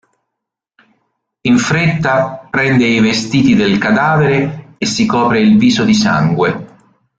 [1.41, 6.67] In fretta prende i vestiti del cadavere e si copre il viso di sangue.